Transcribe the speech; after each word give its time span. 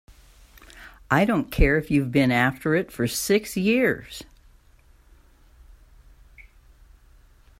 I 1.11 1.25
don't 1.25 1.51
care 1.51 1.77
if 1.77 1.91
you've 1.91 2.11
been 2.11 2.31
after 2.31 2.73
it 2.73 2.91
for 2.91 3.07
six 3.07 3.55
years! 3.55 4.23